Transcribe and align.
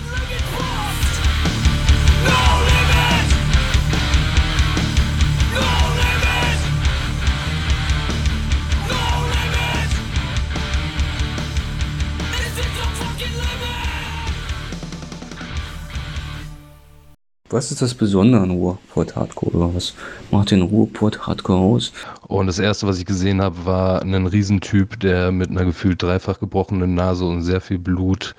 fucking 0.00 0.10
look 0.10 0.42
at 0.42 0.53
Was 17.54 17.70
ist 17.70 17.82
das 17.82 17.94
Besondere 17.94 18.42
an 18.42 18.50
Ruhrport 18.50 19.14
Hardcore 19.14 19.56
oder 19.56 19.74
was 19.76 19.94
macht 20.32 20.50
den 20.50 20.62
Ruhrport 20.62 21.24
Hardcore 21.28 21.60
aus? 21.60 21.92
Und 22.26 22.48
das 22.48 22.58
erste, 22.58 22.88
was 22.88 22.98
ich 22.98 23.06
gesehen 23.06 23.40
habe, 23.40 23.64
war 23.64 24.02
ein 24.02 24.26
Riesentyp, 24.26 24.98
der 24.98 25.30
mit 25.30 25.50
einer 25.50 25.64
gefühlt 25.64 26.02
dreifach 26.02 26.40
gebrochenen 26.40 26.96
Nase 26.96 27.24
und 27.24 27.42
sehr 27.42 27.60
viel 27.60 27.78
Blut 27.78 28.34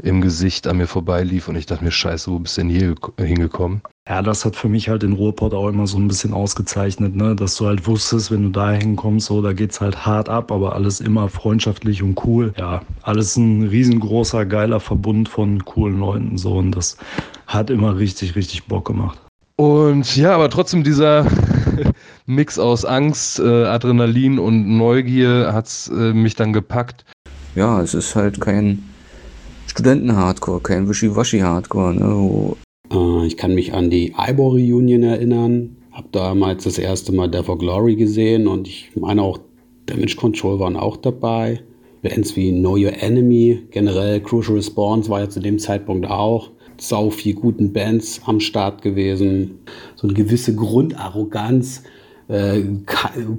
im 0.00 0.20
Gesicht 0.20 0.68
an 0.68 0.76
mir 0.76 0.86
vorbeilief 0.86 1.48
und 1.48 1.56
ich 1.56 1.66
dachte 1.66 1.82
mir, 1.82 1.90
scheiße, 1.90 2.30
wo 2.30 2.38
bist 2.38 2.56
du 2.56 2.60
denn 2.60 2.70
hier 2.70 2.94
hingekommen? 3.18 3.82
Ja, 4.08 4.20
das 4.20 4.44
hat 4.44 4.56
für 4.56 4.68
mich 4.68 4.88
halt 4.88 5.04
den 5.04 5.12
Ruhrport 5.12 5.54
auch 5.54 5.68
immer 5.68 5.86
so 5.86 5.96
ein 5.96 6.08
bisschen 6.08 6.32
ausgezeichnet, 6.34 7.14
ne? 7.14 7.36
dass 7.36 7.54
du 7.54 7.66
halt 7.66 7.86
wusstest, 7.86 8.32
wenn 8.32 8.42
du 8.42 8.48
da 8.48 8.72
hinkommst, 8.72 9.28
so, 9.28 9.40
da 9.40 9.52
geht's 9.52 9.80
halt 9.80 10.04
hart 10.04 10.28
ab, 10.28 10.50
aber 10.50 10.74
alles 10.74 11.00
immer 11.00 11.28
freundschaftlich 11.28 12.02
und 12.02 12.18
cool. 12.26 12.52
Ja, 12.58 12.82
alles 13.02 13.36
ein 13.36 13.62
riesengroßer, 13.62 14.44
geiler 14.44 14.80
Verbund 14.80 15.28
von 15.28 15.64
coolen 15.64 16.00
Leuten, 16.00 16.36
so, 16.36 16.54
und 16.54 16.72
das 16.72 16.96
hat 17.46 17.70
immer 17.70 17.96
richtig, 17.96 18.34
richtig 18.34 18.64
Bock 18.64 18.86
gemacht. 18.86 19.20
Und 19.54 20.16
ja, 20.16 20.34
aber 20.34 20.50
trotzdem 20.50 20.82
dieser 20.82 21.24
Mix 22.26 22.58
aus 22.58 22.84
Angst, 22.84 23.38
äh, 23.38 23.66
Adrenalin 23.66 24.40
und 24.40 24.78
Neugier 24.78 25.52
hat 25.52 25.68
äh, 25.92 26.12
mich 26.12 26.34
dann 26.34 26.52
gepackt. 26.52 27.04
Ja, 27.54 27.80
es 27.80 27.94
ist 27.94 28.16
halt 28.16 28.40
kein 28.40 28.82
Studenten-Hardcore, 29.68 30.60
kein 30.60 30.88
Wischiwaschi-Hardcore. 30.88 31.94
Ne? 31.94 32.56
Äh, 32.92 33.26
ich 33.26 33.36
kann 33.36 33.54
mich 33.54 33.74
an 33.74 33.90
die 33.90 34.14
Ivor 34.16 34.52
Reunion 34.52 35.02
erinnern. 35.02 35.76
Hab 35.90 36.12
damals 36.12 36.64
das 36.64 36.78
erste 36.78 37.12
Mal 37.12 37.28
Death 37.28 37.46
for 37.46 37.58
Glory 37.58 37.96
gesehen 37.96 38.46
und 38.46 38.66
ich 38.66 38.90
meine 38.94 39.22
auch 39.22 39.38
Damage 39.86 40.16
Control 40.16 40.58
waren 40.58 40.76
auch 40.76 40.96
dabei. 40.96 41.60
Bands 42.02 42.34
wie 42.34 42.50
Know 42.50 42.76
Your 42.76 43.00
Enemy, 43.00 43.62
generell 43.70 44.20
Crucial 44.20 44.56
Response 44.56 45.08
war 45.08 45.20
ja 45.20 45.28
zu 45.28 45.40
dem 45.40 45.58
Zeitpunkt 45.58 46.08
auch 46.08 46.50
sau 46.78 47.10
viel 47.10 47.34
guten 47.34 47.72
Bands 47.72 48.20
am 48.26 48.40
Start 48.40 48.82
gewesen. 48.82 49.58
So 49.94 50.08
eine 50.08 50.14
gewisse 50.14 50.54
Grundarroganz 50.56 51.84
äh, 52.28 52.62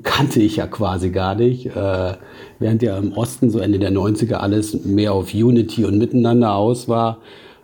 kannte 0.03 0.41
ich 0.41 0.57
ja 0.57 0.67
quasi 0.67 1.09
gar 1.09 1.35
nicht. 1.35 1.65
Äh, 1.65 2.13
während 2.59 2.81
ja 2.81 2.97
im 2.97 3.11
Osten 3.13 3.49
so 3.49 3.59
Ende 3.59 3.79
der 3.79 3.91
90er 3.91 4.35
alles 4.35 4.85
mehr 4.85 5.13
auf 5.13 5.33
Unity 5.33 5.83
und 5.83 5.97
Miteinander 5.97 6.55
aus 6.55 6.87
war, 6.87 7.19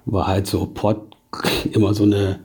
war 0.05 0.27
halt 0.27 0.47
so 0.47 0.67
Pott 0.73 1.08
immer 1.71 1.93
so 1.93 2.03
eine 2.03 2.39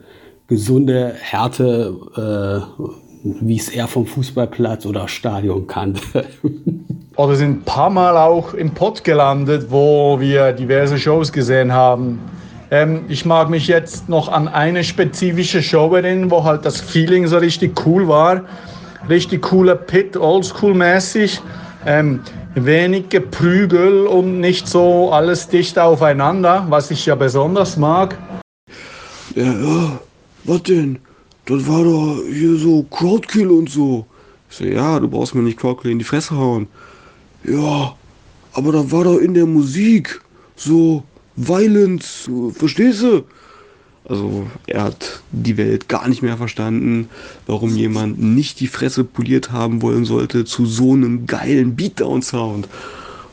gesunde 0.47 1.15
Härte, 1.19 1.95
äh, 2.17 2.85
wie 3.25 3.57
es 3.57 3.71
er 3.71 3.89
vom 3.89 4.07
Fußballplatz 4.07 4.85
oder 4.85 5.09
Stadion 5.09 5.67
kannte. 5.67 6.25
Oder 7.17 7.37
sind 7.37 7.51
ein 7.51 7.63
paar 7.63 7.91
Mal 7.91 8.17
auch 8.17 8.55
im 8.55 8.73
Pott 8.73 9.05
gelandet, 9.05 9.67
wo 9.71 10.19
wir 10.19 10.53
diverse 10.53 10.99
Shows 10.99 11.33
gesehen 11.33 11.73
haben. 11.73 12.19
Ähm, 12.73 13.05
ich 13.09 13.25
mag 13.25 13.51
mich 13.51 13.69
jetzt 13.69 14.09
noch 14.09 14.29
an 14.29 14.49
eine 14.49 14.83
spezifische 14.83 15.63
Show 15.63 15.95
erinnern, 15.95 16.33
wo 16.33 16.43
halt 16.43 16.65
das 16.65 16.81
Feeling 16.81 17.29
so 17.29 17.39
richtig 17.39 17.87
cool 17.87 18.09
war. 18.09 18.43
Richtig 19.09 19.43
cooler 19.43 19.77
Pit, 19.77 20.17
oldschool-mäßig. 20.17 21.41
Ähm, 21.87 22.21
wenig 22.57 23.11
Geprügel 23.11 24.09
und 24.09 24.41
nicht 24.41 24.67
so 24.67 25.13
alles 25.13 25.49
dicht 25.49 25.79
aufeinander, 25.79 26.67
was 26.69 26.91
ich 26.91 27.07
ja 27.07 27.15
besonders 27.15 27.77
mag. 27.77 28.17
Ja, 29.35 29.53
ja, 29.53 30.01
was 30.45 30.63
denn? 30.65 30.99
Das 31.47 31.67
war 31.67 31.85
doch 31.85 32.23
hier 32.31 32.57
so 32.57 32.85
Crowdkill 32.85 33.51
und 33.51 33.69
so. 33.69 34.07
Ich 34.51 34.57
so, 34.57 34.65
ja, 34.65 35.01
du 35.01 35.09
brauchst 35.09 35.35
mir 35.35 35.43
nicht 35.43 35.59
Crowdkill 35.59 35.91
in 35.91 35.99
die 35.99 36.05
Fresse 36.05 36.37
hauen. 36.37 36.69
Ja, 37.45 37.95
aber 38.53 38.73
das 38.73 38.91
war 38.91 39.05
doch 39.05 39.19
in 39.19 39.35
der 39.35 39.47
Musik 39.47 40.21
so 40.57 41.03
Violence, 41.37 42.31
verstehst 42.53 43.03
du? 43.03 43.25
Also 44.07 44.47
er 44.67 44.85
hat 44.85 45.23
die 45.33 45.57
Welt 45.57 45.89
gar 45.89 46.09
nicht 46.09 46.23
mehr 46.23 46.37
verstanden, 46.37 47.09
warum 47.47 47.75
jemand 47.75 48.21
nicht 48.21 48.61
die 48.61 48.67
Fresse 48.67 49.03
poliert 49.03 49.51
haben 49.51 49.83
wollen 49.83 50.05
sollte 50.05 50.45
zu 50.45 50.67
so 50.67 50.93
einem 50.93 51.27
geilen 51.27 51.75
Beatdown-Sound. 51.75 52.69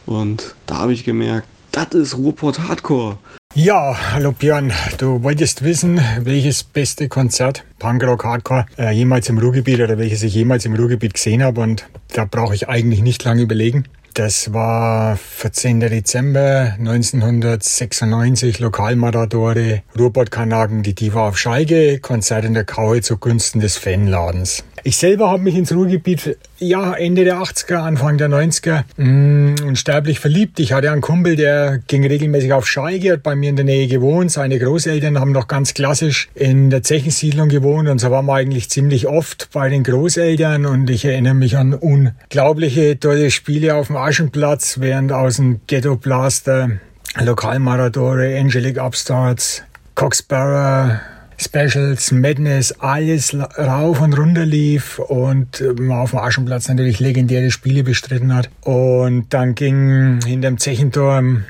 Und 0.06 0.56
da 0.66 0.78
habe 0.78 0.94
ich 0.94 1.04
gemerkt, 1.04 1.48
das 1.72 1.94
ist 1.94 2.18
Ruhrport 2.18 2.68
Hardcore. 2.68 3.18
Ja, 3.54 3.98
hallo 4.14 4.32
Björn, 4.32 4.72
du 4.98 5.24
wolltest 5.24 5.62
wissen, 5.62 6.00
welches 6.22 6.64
beste 6.64 7.10
Konzert, 7.10 7.66
Punkrock 7.80 8.24
Hardcore, 8.24 8.66
äh, 8.78 8.92
jemals 8.92 9.28
im 9.28 9.40
Ruhrgebiet 9.40 9.82
oder 9.82 9.98
welches 9.98 10.24
ich 10.24 10.34
jemals 10.34 10.64
im 10.64 10.74
Ruhrgebiet 10.74 11.16
gesehen 11.16 11.44
habe 11.44 11.60
und 11.60 11.86
da 12.14 12.24
brauche 12.24 12.56
ich 12.56 12.70
eigentlich 12.70 13.02
nicht 13.02 13.22
lange 13.26 13.42
überlegen. 13.42 13.84
Das 14.14 14.52
war 14.52 15.16
14. 15.16 15.80
Dezember 15.80 16.76
1996, 16.78 18.60
Lokalmatadore, 18.60 19.84
Ruhrbottkanhagen, 19.98 20.84
die 20.84 20.94
Diva 20.94 21.30
auf 21.30 21.38
Scheige, 21.38 22.00
Konzert 22.00 22.44
in 22.44 22.54
der 22.54 22.66
Kaue 22.66 23.02
zugunsten 23.02 23.62
des 23.62 23.78
Fanladens. 23.78 24.66
Ich 24.84 24.98
selber 24.98 25.30
habe 25.30 25.44
mich 25.44 25.56
ins 25.56 25.72
Ruhrgebiet 25.72 26.38
ja 26.58 26.94
Ende 26.94 27.24
der 27.24 27.38
80er, 27.38 27.76
Anfang 27.76 28.18
der 28.18 28.30
90er 28.30 28.84
mh, 28.98 29.06
mm, 29.06 29.56
unsterblich 29.68 30.20
verliebt. 30.20 30.60
Ich 30.60 30.74
hatte 30.74 30.92
einen 30.92 31.02
Kumpel, 31.02 31.36
der 31.36 31.80
ging 31.88 32.06
regelmäßig 32.06 32.54
auf 32.54 32.68
Scheige, 32.68 33.14
hat 33.14 33.24
bei 33.24 33.36
mir 33.36 33.50
in 33.50 33.56
der 33.56 33.66
Nähe 33.66 33.88
gewohnt. 33.88 34.32
Seine 34.32 34.58
Großeltern 34.58 35.20
haben 35.20 35.34
noch 35.34 35.48
ganz 35.48 35.74
klassisch 35.76 36.30
in 36.34 36.72
der 36.72 36.82
Zechensiedlung 36.82 37.50
gewohnt 37.50 37.90
und 37.90 38.00
so 38.00 38.10
waren 38.10 38.26
wir 38.26 38.34
eigentlich 38.34 38.70
ziemlich 38.70 39.08
oft 39.08 39.50
bei 39.54 39.70
den 39.70 39.84
Großeltern 39.84 40.66
und 40.66 40.90
ich 40.90 41.06
erinnere 41.06 41.36
mich 41.36 41.58
an 41.58 41.74
unglaubliche 41.74 43.00
tolle 43.00 43.30
Spiele 43.30 43.76
auf 43.76 43.88
dem 43.88 43.98
Aschenplatz, 44.02 44.80
während 44.80 45.12
aus 45.12 45.38
dem 45.38 45.62
Ghetto 45.68 45.96
Blaster 45.96 46.72
Lokalmaradore, 47.20 48.38
Angelic 48.40 48.78
Upstarts, 48.78 49.64
Coxbarrow, 49.96 51.00
Specials, 51.38 52.12
Madness, 52.12 52.72
alles 52.80 53.36
rauf 53.58 54.00
und 54.02 54.18
runter 54.18 54.46
lief 54.46 55.00
und 55.00 55.64
man 55.80 56.00
auf 56.00 56.12
dem 56.12 56.20
Aschenplatz 56.20 56.68
natürlich 56.68 57.00
legendäre 57.00 57.52
Spiele 57.52 57.84
bestritten 57.84 58.34
hat. 58.34 58.50
Und 58.62 59.34
dann 59.34 59.56
ging 59.56 60.20
hinterm 60.26 60.58
Zechenturm 60.58 61.46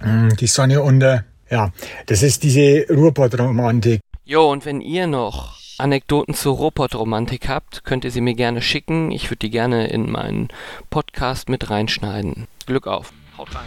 hm, 0.00 0.36
die 0.36 0.46
Sonne 0.46 0.82
unter. 0.82 1.24
Ja, 1.50 1.72
das 2.06 2.22
ist 2.22 2.42
diese 2.42 2.86
Ruhrpott-Romantik. 2.90 4.00
Jo, 4.24 4.50
und 4.50 4.66
wenn 4.66 4.80
ihr 4.80 5.06
noch 5.06 5.57
Anekdoten 5.78 6.34
zur 6.34 6.56
Ruhrpott-Romantik 6.56 7.48
habt, 7.48 7.84
könnt 7.84 8.04
ihr 8.04 8.10
sie 8.10 8.20
mir 8.20 8.34
gerne 8.34 8.62
schicken. 8.62 9.10
Ich 9.10 9.30
würde 9.30 9.38
die 9.38 9.50
gerne 9.50 9.88
in 9.88 10.10
meinen 10.10 10.48
Podcast 10.90 11.48
mit 11.48 11.70
reinschneiden. 11.70 12.48
Glück 12.66 12.86
auf. 12.86 13.12
Haut 13.36 13.54
rein. 13.54 13.66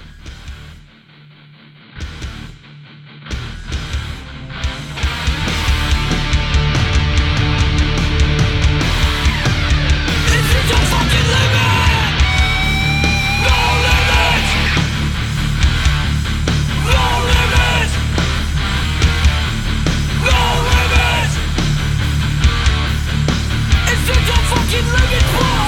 looking 24.93 25.27
for 25.31 25.61